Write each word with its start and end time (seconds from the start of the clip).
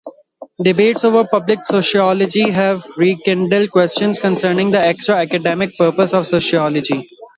Debates 0.59 1.03
over 1.03 1.25
public 1.27 1.63
sociology 1.63 2.49
have 2.49 2.83
rekindled 2.97 3.69
questions 3.69 4.17
concerning 4.17 4.71
the 4.71 4.79
extra-academic 4.79 5.77
"purpose" 5.77 6.11
of 6.11 6.25
sociology. 6.25 7.07